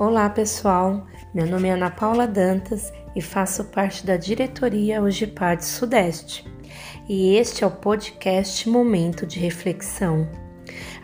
[0.00, 6.50] Olá pessoal, meu nome é Ana Paula Dantas e faço parte da diretoria Ugipad Sudeste.
[7.06, 10.26] E este é o podcast Momento de Reflexão.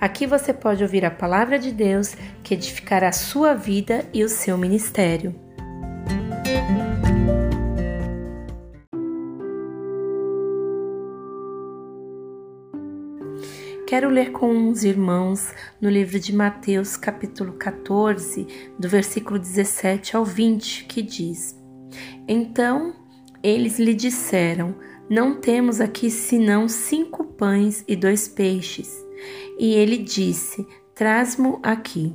[0.00, 4.30] Aqui você pode ouvir a palavra de Deus que edificará a sua vida e o
[4.30, 5.38] seu ministério.
[13.86, 18.44] Quero ler com os irmãos no livro de Mateus, capítulo 14,
[18.76, 21.56] do versículo 17 ao 20, que diz:
[22.26, 22.96] Então
[23.40, 24.74] eles lhe disseram:
[25.08, 28.92] Não temos aqui senão cinco pães e dois peixes.
[29.56, 32.12] E ele disse: Traz-mo aqui.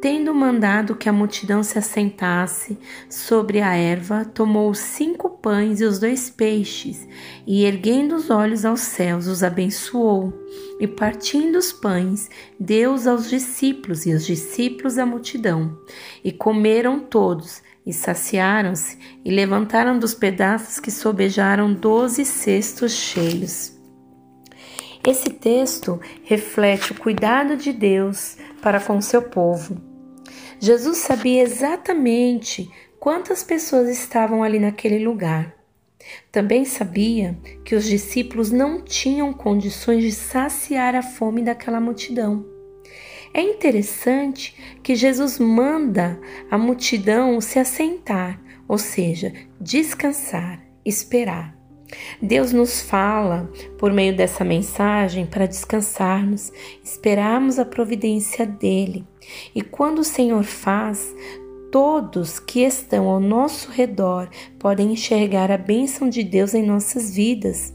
[0.00, 2.78] Tendo mandado que a multidão se assentasse
[3.10, 7.06] sobre a erva, tomou cinco pães e os dois peixes,
[7.46, 10.32] e erguendo os olhos aos céus, os abençoou,
[10.80, 15.78] e partindo os pães, deu-os aos discípulos, e os discípulos à multidão.
[16.24, 23.74] E comeram todos, e saciaram-se, e levantaram dos pedaços que sobejaram doze cestos cheios.
[25.06, 29.76] Esse texto reflete o cuidado de Deus para com seu povo.
[30.58, 32.70] Jesus sabia exatamente
[33.04, 35.54] quantas pessoas estavam ali naquele lugar.
[36.32, 42.46] Também sabia que os discípulos não tinham condições de saciar a fome daquela multidão.
[43.34, 46.18] É interessante que Jesus manda
[46.50, 51.54] a multidão se assentar, ou seja, descansar, esperar.
[52.22, 56.50] Deus nos fala por meio dessa mensagem para descansarmos,
[56.82, 59.06] esperarmos a providência dele.
[59.54, 61.14] E quando o Senhor faz,
[61.74, 64.28] todos que estão ao nosso redor
[64.60, 67.74] podem enxergar a bênção de Deus em nossas vidas.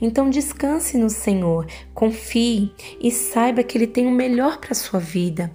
[0.00, 2.70] Então descanse no Senhor, confie
[3.00, 5.50] e saiba que Ele tem o melhor para a sua vida.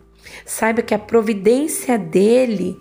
[0.46, 2.76] Saiba que a providência dele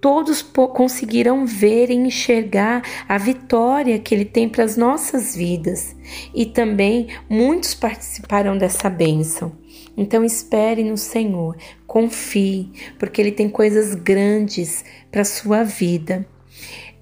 [0.00, 5.94] todos conseguirão ver e enxergar a vitória que Ele tem para as nossas vidas
[6.34, 9.52] e também muitos participarão dessa bênção.
[9.96, 11.56] Então espere no Senhor,
[11.86, 16.26] confie, porque Ele tem coisas grandes para a sua vida.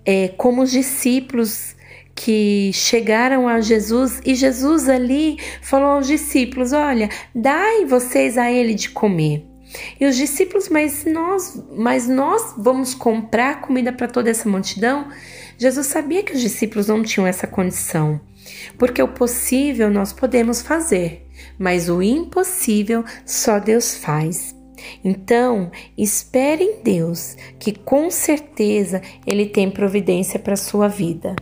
[0.04, 1.76] É, como os discípulos
[2.14, 8.74] que chegaram a Jesus e Jesus ali falou aos discípulos: Olha, dai vocês a ele
[8.74, 9.46] de comer.
[10.00, 15.08] E os discípulos, mas nós, mas nós vamos comprar comida para toda essa multidão?
[15.58, 18.20] Jesus sabia que os discípulos não tinham essa condição,
[18.78, 21.26] porque o possível nós podemos fazer,
[21.58, 24.54] mas o impossível só Deus faz.
[25.04, 31.34] Então, espere em Deus, que com certeza Ele tem providência para a sua vida.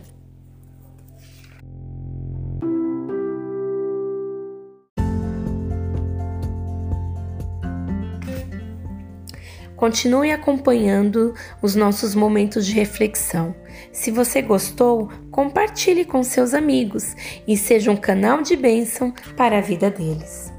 [9.77, 13.55] Continue acompanhando os nossos momentos de reflexão.
[13.93, 17.15] Se você gostou, compartilhe com seus amigos
[17.47, 20.51] e seja um canal de bênção para a vida deles.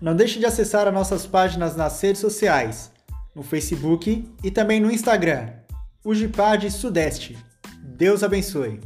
[0.00, 2.92] Não deixe de acessar as nossas páginas nas redes sociais,
[3.34, 5.50] no Facebook e também no Instagram,
[6.04, 7.49] o Gipad Sudeste.
[8.00, 8.80] Deus abençoe.